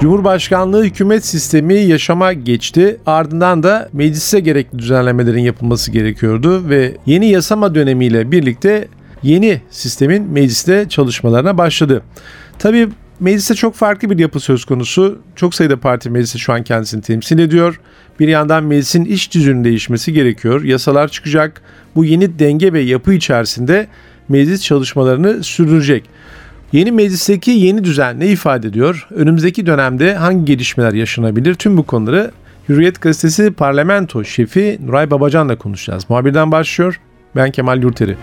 [0.00, 3.00] Cumhurbaşkanlığı hükümet sistemi yaşama geçti.
[3.06, 8.88] Ardından da meclise gerekli düzenlemelerin yapılması gerekiyordu ve yeni yasama dönemiyle birlikte
[9.22, 12.02] yeni sistemin mecliste çalışmalarına başladı.
[12.58, 12.88] Tabii
[13.20, 15.18] mecliste çok farklı bir yapı söz konusu.
[15.36, 17.80] Çok sayıda parti mecliste şu an kendisini temsil ediyor.
[18.20, 20.62] Bir yandan meclisin iş düzünün değişmesi gerekiyor.
[20.62, 21.62] Yasalar çıkacak.
[21.94, 23.86] Bu yeni denge ve yapı içerisinde
[24.28, 26.04] meclis çalışmalarını sürdürecek.
[26.72, 29.08] Yeni meclisteki yeni düzen ne ifade ediyor?
[29.10, 31.54] Önümüzdeki dönemde hangi gelişmeler yaşanabilir?
[31.54, 32.30] Tüm bu konuları
[32.68, 36.10] Hürriyet Gazetesi Parlamento Şefi Nuray Babacan'la konuşacağız.
[36.10, 37.00] Muhabirden başlıyor.
[37.36, 38.16] Ben Kemal Yurteri.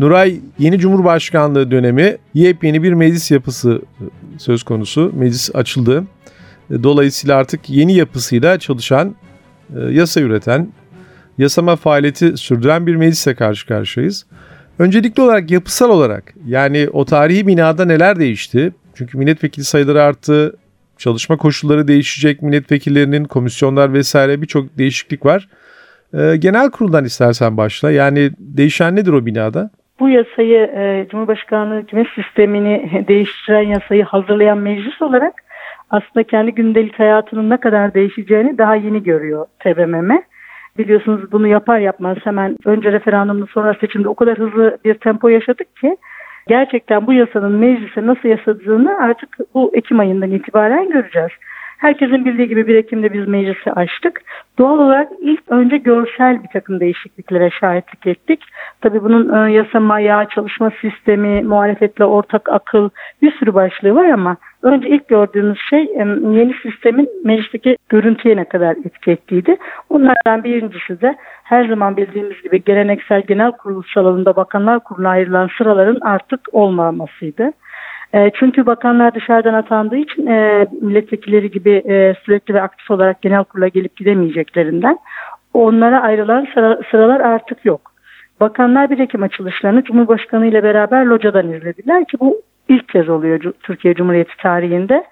[0.00, 3.82] Nuray yeni Cumhurbaşkanlığı dönemi yepyeni bir meclis yapısı
[4.38, 5.12] söz konusu.
[5.14, 6.04] Meclis açıldı.
[6.70, 9.14] Dolayısıyla artık yeni yapısıyla çalışan,
[9.76, 10.68] e, yasa üreten,
[11.38, 14.26] yasama faaliyeti sürdüren bir meclisle karşı karşıyayız.
[14.78, 18.72] Öncelikli olarak yapısal olarak yani o tarihi binada neler değişti?
[18.94, 20.56] Çünkü milletvekili sayıları arttı,
[20.98, 25.48] çalışma koşulları değişecek milletvekillerinin, komisyonlar vesaire birçok değişiklik var.
[26.14, 27.90] Ee, genel kuruldan istersen başla.
[27.90, 29.70] Yani değişen nedir o binada?
[30.00, 35.34] Bu yasayı e, Cumhurbaşkanlığı hükümet sistemini değiştiren yasayı hazırlayan meclis olarak
[35.90, 40.22] aslında kendi gündelik hayatının ne kadar değişeceğini daha yeni görüyor TBMM.
[40.78, 45.76] Biliyorsunuz bunu yapar yapmaz hemen önce referandumda sonra seçimde o kadar hızlı bir tempo yaşadık
[45.76, 45.96] ki
[46.48, 51.30] gerçekten bu yasanın meclise nasıl yasadığını artık bu Ekim ayından itibaren göreceğiz.
[51.78, 54.22] Herkesin bildiği gibi 1 Ekim'de biz meclisi açtık.
[54.58, 58.40] Doğal olarak ilk önce görsel bir takım değişikliklere şahitlik ettik.
[58.80, 62.88] Tabii bunun yasama ayağı, çalışma sistemi, muhalefetle ortak akıl
[63.22, 64.36] bir sürü başlığı var ama
[64.66, 65.84] önce ilk gördüğümüz şey
[66.32, 69.56] yeni sistemin meclisteki görüntüye ne kadar etki ettiğiydi.
[69.90, 76.00] Bunlardan birincisi de her zaman bildiğimiz gibi geleneksel genel kurul salonunda bakanlar kuruluna ayrılan sıraların
[76.00, 77.52] artık olmamasıydı.
[78.14, 83.44] E, çünkü bakanlar dışarıdan atandığı için e, milletvekilleri gibi e, sürekli ve aktif olarak genel
[83.44, 84.98] kurula gelip gidemeyeceklerinden
[85.54, 87.92] onlara ayrılan sıra, sıralar artık yok.
[88.40, 93.94] Bakanlar bir Ekim açılışlarını Cumhurbaşkanı ile beraber locadan izlediler ki bu ilk kez oluyor Türkiye
[93.94, 95.04] Cumhuriyeti tarihinde.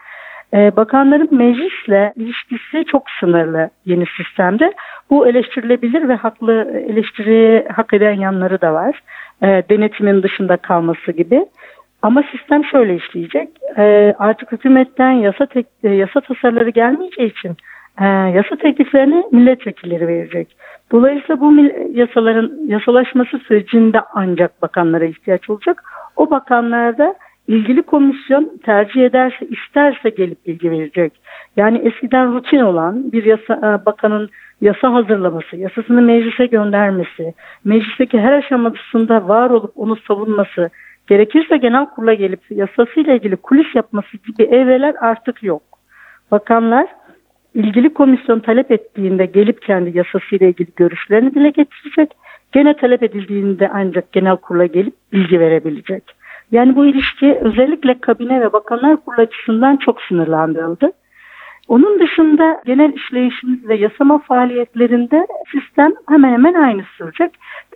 [0.54, 4.72] Ee, bakanların meclisle ilişkisi çok sınırlı yeni sistemde.
[5.10, 9.03] Bu eleştirilebilir ve haklı eleştiri hak eden yanları da var.
[9.42, 11.47] Ee, denetimin dışında kalması gibi.
[12.04, 13.48] Ama sistem şöyle işleyecek.
[13.76, 17.56] E, artık hükümetten yasa tek, e, yasa tasarıları gelmeyeceği için
[18.00, 20.56] e, yasa tekliflerini milletvekilleri verecek.
[20.92, 21.54] Dolayısıyla bu
[21.91, 25.82] yasaların yasalaşması sürecinde ancak bakanlara ihtiyaç olacak.
[26.16, 27.15] O bakanlarda
[27.49, 31.12] ilgili komisyon tercih ederse isterse gelip bilgi verecek.
[31.56, 34.28] Yani eskiden rutin olan bir yasa, e, bakanın
[34.60, 37.34] yasa hazırlaması, yasasını meclise göndermesi,
[37.65, 40.71] meclisteki her aşamasında var olup onu savunması,
[41.06, 45.62] Gerekirse genel kurula gelip yasasıyla ilgili kulis yapması gibi evreler artık yok.
[46.31, 46.87] Bakanlar
[47.54, 52.10] ilgili komisyon talep ettiğinde gelip kendi yasasıyla ilgili görüşlerini dile getirecek.
[52.53, 56.04] Gene talep edildiğinde ancak genel kurula gelip bilgi verebilecek.
[56.53, 60.93] Yani bu ilişki özellikle kabine ve bakanlar kurulu açısından çok sınırlandırıldı.
[61.69, 67.31] Onun dışında genel işleyişimiz ve yasama faaliyetlerinde sistem hemen hemen aynı sürecek.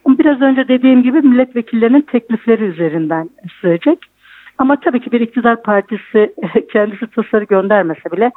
[0.08, 3.30] Biraz önce dediğim gibi milletvekillerinin teklifleri üzerinden
[3.60, 3.98] sürecek.
[4.58, 6.34] Ama tabii ki bir iktidar partisi
[6.72, 8.30] kendisi tasarı göndermese bile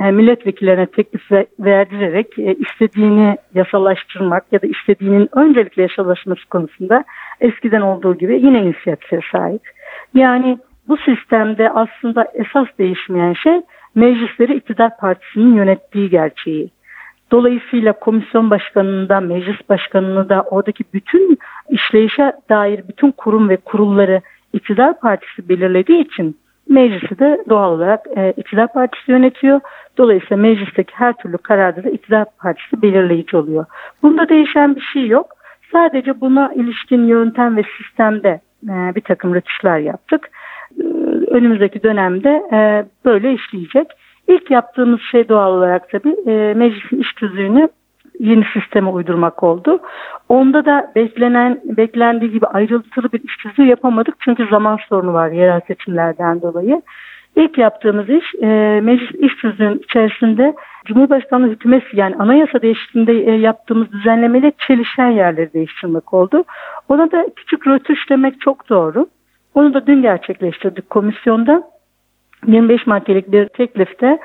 [0.00, 1.22] e, milletvekillerine teklif
[1.60, 7.04] verdirerek e, istediğini yasalaştırmak ya da istediğinin öncelikle yasalaşması konusunda
[7.40, 9.62] eskiden olduğu gibi yine inisiyatife sahip.
[10.14, 10.58] Yani
[10.88, 13.60] bu sistemde aslında esas değişmeyen şey
[13.94, 16.70] meclisleri iktidar partisinin yönettiği gerçeği.
[17.30, 21.38] Dolayısıyla komisyon başkanında, meclis başkanını da oradaki bütün
[21.70, 24.20] işleyişe dair bütün kurum ve kurulları
[24.52, 26.36] iktidar partisi belirlediği için
[26.68, 29.60] meclisi de doğal olarak e, iktidar partisi yönetiyor.
[29.98, 33.64] Dolayısıyla meclisteki her türlü kararda da iktidar partisi belirleyici oluyor.
[34.02, 35.26] Bunda değişen bir şey yok.
[35.72, 40.30] Sadece buna ilişkin yöntem ve sistemde e, bir takım rötuşlar yaptık.
[40.80, 40.84] E,
[41.30, 43.86] önümüzdeki dönemde e, böyle işleyecek.
[44.28, 47.68] İlk yaptığımız şey doğal olarak tabii e, meclisin iş tüzüğünü
[48.20, 49.80] yeni sisteme uydurmak oldu.
[50.28, 55.60] Onda da beklenen beklendiği gibi ayrıntılı bir iş tüzüğü yapamadık çünkü zaman sorunu var yerel
[55.66, 56.82] seçimlerden dolayı.
[57.36, 58.46] İlk yaptığımız iş e,
[58.82, 60.54] meclis iş tüzüğünün içerisinde
[60.84, 66.44] Cumhurbaşkanlığı hükümeti yani anayasa değişikliğinde e, yaptığımız düzenlemeyle çelişen yerleri değiştirmek oldu.
[66.88, 69.06] Ona da küçük rötuş demek çok doğru.
[69.54, 71.62] Onu da dün gerçekleştirdik komisyonda.
[72.46, 74.18] 25 maddelik bir teklifte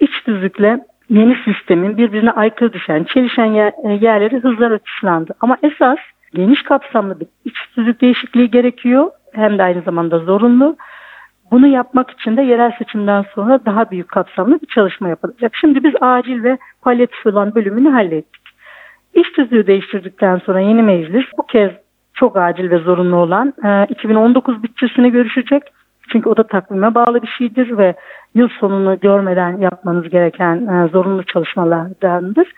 [0.00, 0.80] iç tüzükle
[1.10, 5.34] yeni sistemin birbirine aykırı düşen, çelişen e, yerleri hızla rötuşlandı.
[5.40, 5.98] Ama esas
[6.34, 9.10] geniş kapsamlı bir iç tüzük değişikliği gerekiyor.
[9.32, 10.76] Hem de aynı zamanda zorunlu.
[11.50, 15.52] Bunu yapmak için de yerel seçimden sonra daha büyük kapsamlı bir çalışma yapılacak.
[15.60, 18.42] Şimdi biz acil ve palyatif olan bölümünü hallettik.
[19.14, 21.70] İş tüzüğü değiştirdikten sonra yeni meclis bu kez
[22.14, 23.54] çok acil ve zorunlu olan
[23.88, 25.62] 2019 e, bütçesini görüşecek.
[26.12, 27.94] Çünkü o da takvime bağlı bir şeydir ve
[28.34, 32.52] yıl sonunu görmeden yapmanız gereken e, zorunlu çalışmalardandır.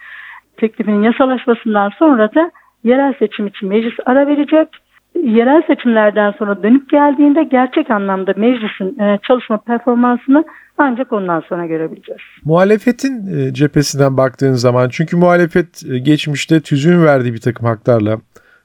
[0.57, 2.51] Teklifinin yasalaşmasından sonra da
[2.85, 4.69] yerel seçim için meclis ara verecek
[5.15, 10.45] yerel seçimlerden sonra dönüp geldiğinde gerçek anlamda meclisin e, çalışma performansını
[10.79, 12.21] ancak ondan sonra görebileceğiz.
[12.45, 18.19] Muhalefetin e, cephesinden baktığın zaman çünkü muhalefet e, geçmişte tüzüğün verdiği bir takım haklarla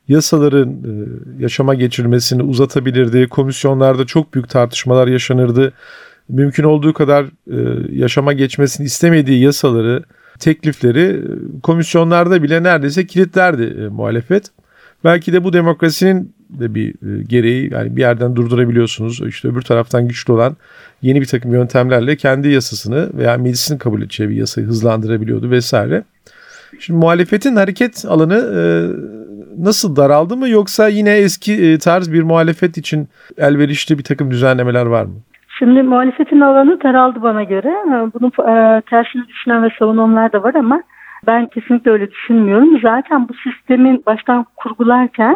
[0.08, 0.74] yasaların
[1.40, 3.30] yaşama geçirmesini uzatabilirdi.
[3.30, 5.74] Komisyonlarda çok büyük tartışmalar yaşanırdı.
[6.30, 7.26] Mümkün olduğu kadar
[7.92, 10.04] yaşama geçmesini istemediği yasaları,
[10.40, 11.22] teklifleri
[11.64, 14.52] komisyonlarda bile neredeyse kilitlerdi muhalefet.
[15.06, 19.22] Belki de bu demokrasinin de bir e, gereği yani bir yerden durdurabiliyorsunuz.
[19.28, 20.56] İşte öbür taraftan güçlü olan
[21.02, 26.04] yeni bir takım yöntemlerle kendi yasasını veya meclisin kabul edeceği bir yasayı hızlandırabiliyordu vesaire.
[26.80, 28.62] Şimdi muhalefetin hareket alanı e,
[29.64, 33.08] nasıl daraldı mı yoksa yine eski e, tarz bir muhalefet için
[33.38, 35.16] elverişli bir takım düzenlemeler var mı?
[35.60, 37.74] Şimdi muhalefetin alanı daraldı bana göre.
[38.14, 40.84] Bunun e, tersini düşünen ve savunanlar da var ama
[41.28, 42.80] ben kesinlikle öyle düşünmüyorum.
[42.82, 45.36] Zaten bu sistemin baştan kurgularken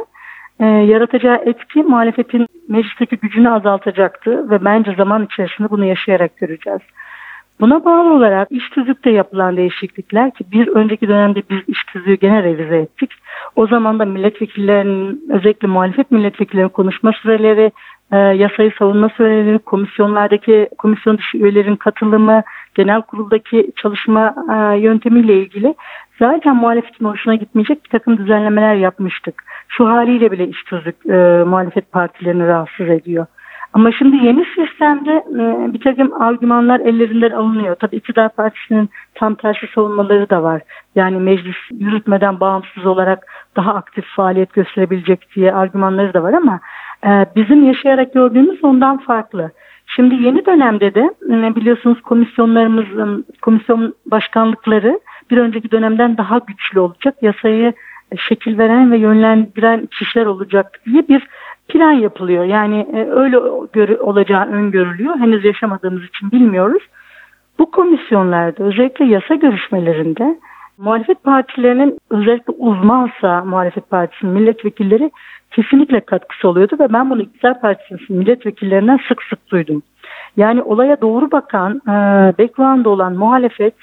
[0.60, 6.82] e, yaratacağı etki muhalefetin meclisteki gücünü azaltacaktı ve bence zaman içerisinde bunu yaşayarak göreceğiz.
[7.60, 12.44] Buna bağlı olarak iş tüzükte yapılan değişiklikler ki bir önceki dönemde biz iş tüzüğü gene
[12.44, 13.12] revize ettik.
[13.56, 17.72] O zaman da milletvekillerinin özellikle muhalefet milletvekillerinin konuşma süreleri,
[18.12, 22.44] e, yasayı savunma süreleri, komisyonlardaki komisyon dışı üyelerin katılımı,
[22.76, 25.76] genel kuruldaki çalışma e, yöntemiyle ilgili
[26.20, 29.44] zaten muhalefetin hoşuna gitmeyecek bir takım düzenlemeler yapmıştık.
[29.68, 33.26] Şu haliyle bile iş tüzük e, muhalefet partilerini rahatsız ediyor.
[33.74, 37.76] Ama şimdi yeni sistemde e, bir takım argümanlar ellerinden alınıyor.
[37.76, 40.62] Tabii iktidar partisinin tam tersi savunmaları da var.
[40.96, 43.26] Yani meclis yürütmeden bağımsız olarak
[43.56, 46.60] daha aktif faaliyet gösterebilecek diye argümanları da var ama
[47.06, 49.52] e, bizim yaşayarak gördüğümüz ondan farklı.
[49.96, 51.10] Şimdi yeni dönemde de
[51.56, 55.00] biliyorsunuz komisyonlarımızın komisyon başkanlıkları
[55.32, 57.16] bir önceki dönemden daha güçlü olacak.
[57.22, 57.74] Yasayı
[58.18, 61.28] şekil veren ve yönlendiren kişiler olacak diye bir
[61.68, 62.46] plan yapılıyor.
[62.46, 63.38] Yani e, öyle
[64.00, 65.20] olacağı öngörülüyor.
[65.20, 66.84] Henüz yaşamadığımız için bilmiyoruz.
[67.60, 70.40] Bu komisyonlarda özellikle yasa görüşmelerinde
[70.80, 75.12] muhalefet partilerinin özellikle uzmansa muhalefet partisinin milletvekilleri
[75.52, 79.84] kesinlikle katkısı oluyordu ve ben bunu iktidar partisinin milletvekillerinden sık sık duydum.
[80.38, 81.94] Yani olaya doğru bakan, e,
[82.40, 83.74] background olan muhalefet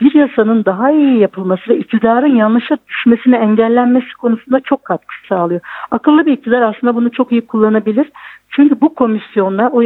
[0.00, 5.60] bir yasanın daha iyi yapılması ve iktidarın yanlışa düşmesini engellenmesi konusunda çok katkı sağlıyor.
[5.90, 8.10] Akıllı bir iktidar aslında bunu çok iyi kullanabilir.
[8.50, 9.80] Çünkü bu komisyonla o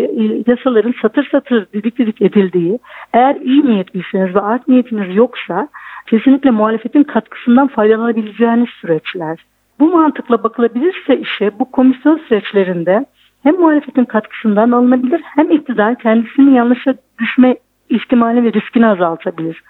[0.46, 2.78] yasaların satır satır didik didik edildiği,
[3.12, 5.68] eğer iyi niyetliyseniz ve art niyetiniz yoksa
[6.11, 9.38] kesinlikle muhalefetin katkısından faydalanabileceğiniz süreçler.
[9.81, 13.07] Bu mantıkla bakılabilirse işe bu komisyon süreçlerinde
[13.43, 17.57] hem muhalefetin katkısından alınabilir hem iktidar kendisini yanlışa düşme
[17.88, 19.62] ihtimali ve riskini azaltabilir.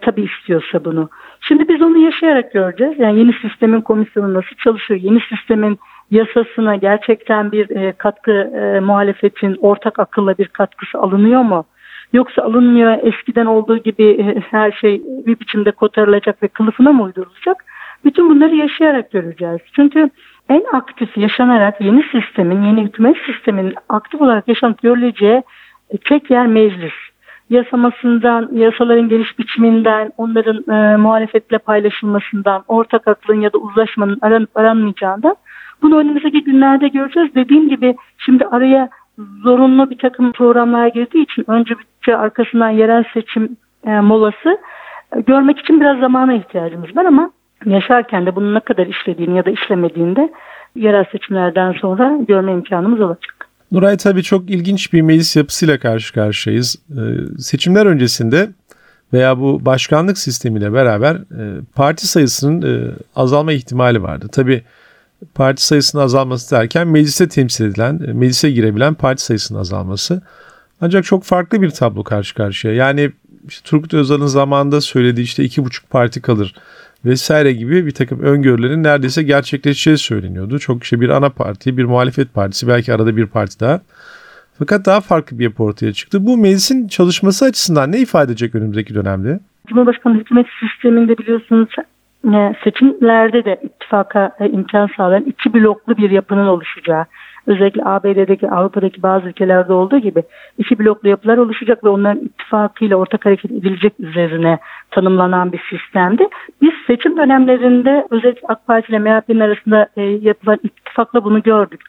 [0.00, 1.08] Tabii istiyorsa bunu.
[1.40, 2.98] Şimdi biz onu yaşayarak göreceğiz.
[2.98, 5.00] Yani yeni sistemin komisyonu nasıl çalışıyor?
[5.00, 5.78] Yeni sistemin
[6.10, 11.64] yasasına gerçekten bir e, katkı e, muhalefetin ortak akılla bir katkısı alınıyor mu?
[12.12, 17.64] Yoksa alınmıyor eskiden olduğu gibi e, her şey bir biçimde kotarılacak ve kılıfına mı uydurulacak?
[18.04, 19.60] Bütün bunları yaşayarak göreceğiz.
[19.76, 20.10] Çünkü
[20.48, 25.42] en aktif yaşanarak yeni sistemin, yeni hükümet sisteminin aktif olarak yaşanıp görüleceği
[26.04, 26.92] tek yer meclis
[27.50, 35.36] yasamasından, yasaların geliş biçiminden, onların e, muhalefetle paylaşılmasından, ortak aklın ya da uzlaşmanın aran, aranmayacağından
[35.82, 37.34] bunu önümüzdeki günlerde göreceğiz.
[37.34, 38.88] Dediğim gibi şimdi araya
[39.42, 41.74] zorunlu bir takım programlar girdiği için önce
[42.06, 44.58] bütçe arkasından yerel seçim e, molası
[45.16, 47.30] e, görmek için biraz zamana ihtiyacımız var ama
[47.64, 50.32] yaşarken de bunun ne kadar işlediğini ya da işlemediğini
[50.74, 53.48] yerel seçimlerden sonra görme imkanımız olacak.
[53.72, 56.76] Nuray tabii çok ilginç bir meclis yapısıyla karşı karşıyayız.
[56.90, 56.94] Ee,
[57.38, 58.48] seçimler öncesinde
[59.12, 64.28] veya bu başkanlık sistemiyle beraber e, parti sayısının e, azalma ihtimali vardı.
[64.32, 64.62] Tabi
[65.34, 70.22] parti sayısının azalması derken meclise temsil edilen, e, meclise girebilen parti sayısının azalması.
[70.80, 72.74] Ancak çok farklı bir tablo karşı karşıya.
[72.74, 73.10] Yani
[73.48, 76.54] işte Turgut Özal'ın zamanında söylediği işte iki buçuk parti kalır
[77.04, 80.58] vesaire gibi bir takım öngörülerin neredeyse gerçekleşeceği söyleniyordu.
[80.58, 83.80] Çok işte bir ana parti, bir muhalefet partisi, belki arada bir parti daha.
[84.58, 86.26] Fakat daha farklı bir yapı ortaya çıktı.
[86.26, 89.40] Bu meclisin çalışması açısından ne ifade edecek önümüzdeki dönemde?
[89.66, 91.68] Cumhurbaşkanı hükümet sisteminde biliyorsunuz
[92.24, 97.06] e, seçimlerde de ittifaka e, imkan sağlayan iki bloklu bir yapının oluşacağı,
[97.46, 100.22] özellikle ABD'deki Avrupa'daki bazı ülkelerde olduğu gibi
[100.58, 104.58] iki bloklu yapılar oluşacak ve onların ittifakıyla ortak hareket edilecek üzerine
[104.90, 106.28] tanımlanan bir sistemdi.
[106.62, 111.80] Biz seçim dönemlerinde özellikle AK Parti ile MHP'nin arasında e, yapılan ittifakla bunu gördük.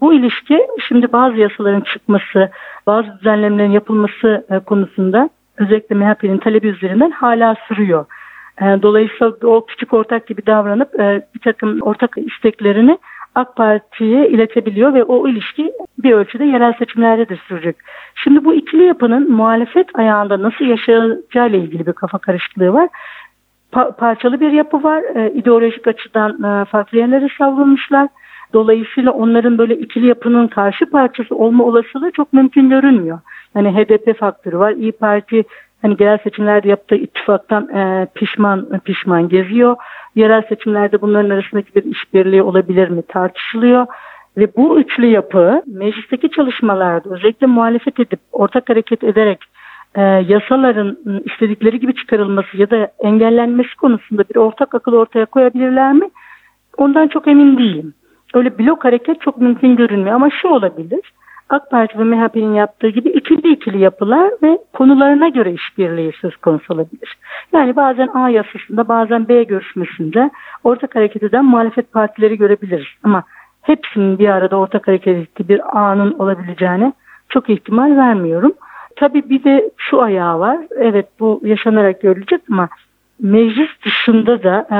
[0.00, 2.50] Bu ilişki şimdi bazı yasaların çıkması,
[2.86, 8.06] bazı düzenlemelerin yapılması e, konusunda özellikle MHP'nin talebi üzerinden hala sürüyor.
[8.60, 12.98] E, dolayısıyla o küçük ortak gibi davranıp e, bir takım ortak isteklerini
[13.36, 17.76] AK Parti'ye iletebiliyor ve o ilişki bir ölçüde yerel seçimlerde de sürecek.
[18.14, 22.88] Şimdi bu ikili yapının muhalefet ayağında nasıl yaşayacağı ile ilgili bir kafa karışıklığı var.
[23.72, 25.02] Pa- parçalı bir yapı var.
[25.14, 28.08] E, ideolojik açıdan e, farklı yerlere savrulmuşlar.
[28.52, 33.18] Dolayısıyla onların böyle ikili yapının karşı parçası olma olasılığı çok mümkün görünmüyor.
[33.54, 34.70] Yani HDP faktörü var.
[34.72, 35.44] İyi Parti
[35.82, 39.76] hani genel seçimlerde yaptığı ittifaktan e, pişman pişman geziyor.
[40.16, 43.86] Yerel seçimlerde bunların arasındaki bir işbirliği olabilir mi tartışılıyor.
[44.36, 49.38] Ve bu üçlü yapı meclisteki çalışmalarda özellikle muhalefet edip ortak hareket ederek
[49.94, 56.10] e, yasaların istedikleri gibi çıkarılması ya da engellenmesi konusunda bir ortak akıl ortaya koyabilirler mi?
[56.76, 57.94] Ondan çok emin değilim.
[58.34, 61.12] Öyle blok hareket çok mümkün görünmüyor ama şu olabilir.
[61.48, 66.74] AK Parti ve MHP'nin yaptığı gibi ikili ikili yapılar ve konularına göre işbirliği söz konusu
[66.74, 67.16] olabilir.
[67.52, 70.30] Yani bazen A yasasında bazen B görüşmesinde
[70.64, 72.86] ortak hareket eden muhalefet partileri görebiliriz.
[73.02, 73.24] Ama
[73.62, 76.92] hepsinin bir arada ortak hareket ettiği bir A'nın olabileceğine
[77.28, 78.52] çok ihtimal vermiyorum.
[78.96, 80.58] Tabii bir de şu ayağı var.
[80.78, 82.68] Evet bu yaşanarak görülecek ama
[83.20, 84.78] meclis dışında da e,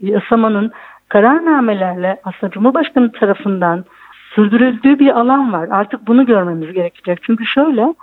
[0.10, 0.72] yasamanın
[1.08, 3.84] kararnamelerle aslında Cumhurbaşkanı tarafından
[4.34, 5.68] sürdürüldüğü bir alan var.
[5.70, 7.18] Artık bunu görmemiz gerekecek.
[7.22, 7.94] Çünkü şöyle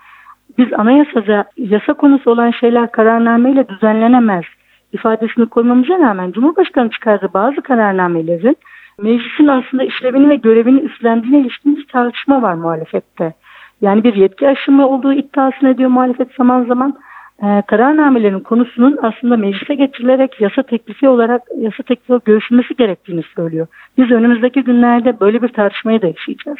[0.57, 4.43] biz anayasada yasa konusu olan şeyler kararnameyle düzenlenemez
[4.93, 8.57] ifadesini koymamıza rağmen Cumhurbaşkanı çıkardığı bazı kararnamelerin
[9.01, 13.33] meclisin aslında işlevini ve görevini üstlendiğine ilişkin bir tartışma var muhalefette.
[13.81, 16.97] Yani bir yetki aşımı olduğu iddiasını ediyor muhalefet zaman zaman
[17.43, 23.67] e, kararnamelerin konusunun aslında meclise getirilerek yasa teklifi olarak yasa teklifi görüşülmesi gerektiğini söylüyor.
[23.97, 26.59] Biz önümüzdeki günlerde böyle bir tartışmayı da yaşayacağız.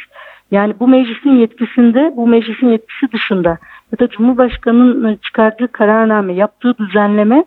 [0.50, 3.58] Yani bu meclisin yetkisinde, bu meclisin yetkisi dışında
[3.92, 7.44] ya da Cumhurbaşkanı'nın çıkardığı kararname, yaptığı düzenleme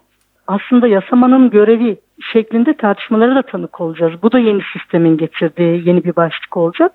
[0.47, 1.97] aslında yasamanın görevi
[2.33, 4.13] şeklinde tartışmalara da tanık olacağız.
[4.23, 6.91] Bu da yeni sistemin getirdiği yeni bir başlık olacak.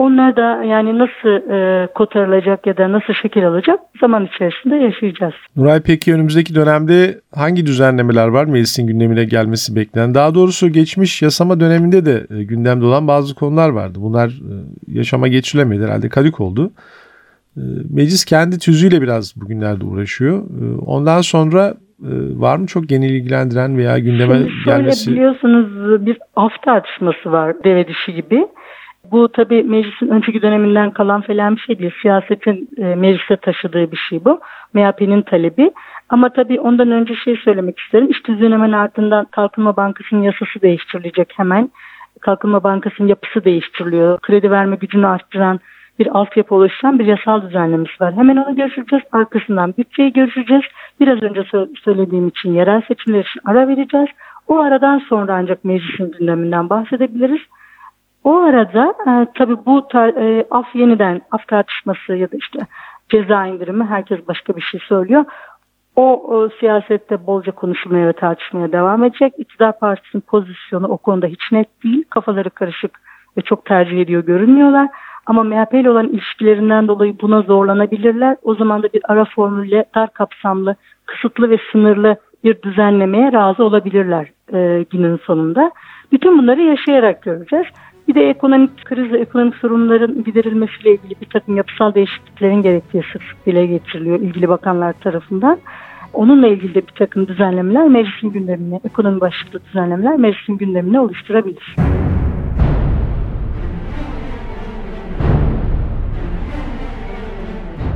[0.00, 5.34] Onlar da yani nasıl e, kotarılacak ya da nasıl şekil alacak zaman içerisinde yaşayacağız.
[5.56, 10.14] Nuray peki önümüzdeki dönemde hangi düzenlemeler var meclisin gündemine gelmesi beklenen?
[10.14, 13.98] Daha doğrusu geçmiş yasama döneminde de e, gündemde olan bazı konular vardı.
[14.02, 14.54] Bunlar e,
[14.88, 16.70] yaşama geçilemedi herhalde kadük oldu.
[17.56, 20.38] E, meclis kendi tüzüğüyle biraz bugünlerde uğraşıyor.
[20.38, 25.10] E, ondan sonra e, var mı çok genel ilgilendiren veya gündeme Şimdi şöyle gelmesi?
[25.10, 25.66] biliyorsunuz
[26.06, 28.46] bir af tartışması var deve dişi gibi.
[29.04, 31.92] Bu tabii meclisin önceki döneminden kalan falan bir şey değil.
[32.02, 34.40] Siyasetin e, meclise taşıdığı bir şey bu.
[34.74, 35.70] MHP'nin talebi.
[36.08, 38.10] Ama tabii ondan önce şey söylemek isterim.
[38.10, 41.70] İş tüzüğün hemen ardından Kalkınma Bankası'nın yasası değiştirilecek hemen.
[42.20, 44.18] Kalkınma Bankası'nın yapısı değiştiriliyor.
[44.20, 45.60] Kredi verme gücünü arttıran
[45.98, 48.14] bir altyapı oluşturan bir yasal düzenlemesi var.
[48.14, 49.04] Hemen onu görüşeceğiz.
[49.12, 50.64] Arkasından bütçeyi görüşeceğiz.
[51.00, 51.42] Biraz önce
[51.84, 54.08] söylediğim için yerel seçimler için ara vereceğiz.
[54.48, 57.40] O aradan sonra ancak meclisin gündeminden bahsedebiliriz.
[58.24, 62.58] O arada e, tabii bu e, af yeniden af tartışması ya da işte
[63.08, 65.24] ceza indirimi herkes başka bir şey söylüyor.
[65.96, 69.32] O, o siyasette bolca konuşulmaya ve tartışmaya devam edecek.
[69.38, 72.04] İktidar partisinin pozisyonu o konuda hiç net değil.
[72.10, 73.00] Kafaları karışık
[73.36, 74.88] ve çok tercih ediyor görünmüyorlar.
[75.26, 78.36] Ama MHP ile olan ilişkilerinden dolayı buna zorlanabilirler.
[78.42, 84.28] O zaman da bir ara formülle dar kapsamlı, kısıtlı ve sınırlı bir düzenlemeye razı olabilirler
[84.52, 85.70] e, günün sonunda.
[86.12, 87.66] Bütün bunları yaşayarak göreceğiz.
[88.10, 93.22] Bir de ekonomik kriz ve ekonomik sorunların giderilmesiyle ilgili bir takım yapısal değişikliklerin gerektiği sık
[93.22, 95.58] sık dile getiriliyor ilgili bakanlar tarafından.
[96.12, 101.76] Onunla ilgili de bir takım düzenlemeler meclisin gündemine, ekonomi başlıklı düzenlemeler meclisin gündemine oluşturabilir.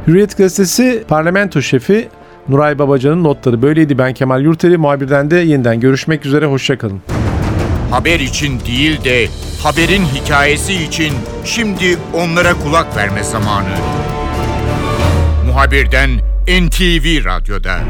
[0.07, 2.09] Hürriyet gazetesi parlamento şefi
[2.49, 3.99] Nuray Babacan'ın notları böyleydi.
[3.99, 4.77] Ben Kemal Yurteli.
[4.77, 6.47] Muhabirden de yeniden görüşmek üzere.
[6.47, 7.01] Hoşçakalın.
[7.91, 9.27] Haber için değil de
[9.65, 11.13] haberin hikayesi için
[11.45, 13.77] şimdi onlara kulak verme zamanı.
[15.47, 16.11] Muhabirden
[16.49, 17.81] NTV Radyo'da.